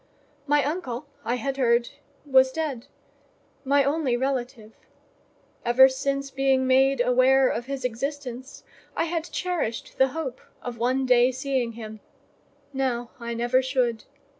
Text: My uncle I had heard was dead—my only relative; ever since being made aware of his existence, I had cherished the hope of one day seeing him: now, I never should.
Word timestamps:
My 0.47 0.63
uncle 0.63 1.05
I 1.23 1.35
had 1.35 1.57
heard 1.57 1.89
was 2.25 2.51
dead—my 2.51 3.83
only 3.83 4.17
relative; 4.17 4.73
ever 5.63 5.87
since 5.89 6.31
being 6.31 6.65
made 6.65 6.99
aware 7.01 7.47
of 7.47 7.67
his 7.67 7.85
existence, 7.85 8.63
I 8.95 9.03
had 9.03 9.25
cherished 9.29 9.99
the 9.99 10.07
hope 10.07 10.41
of 10.63 10.79
one 10.79 11.05
day 11.05 11.31
seeing 11.31 11.73
him: 11.73 11.99
now, 12.73 13.11
I 13.19 13.35
never 13.35 13.61
should. 13.61 14.05